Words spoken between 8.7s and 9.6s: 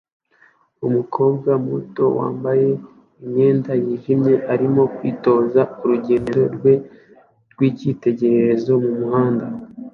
mumuhanda